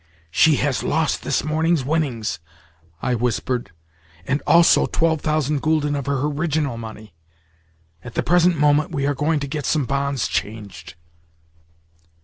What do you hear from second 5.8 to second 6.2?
of